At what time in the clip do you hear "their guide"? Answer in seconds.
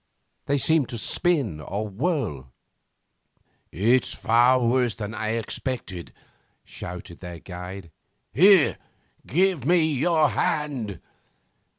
7.19-7.91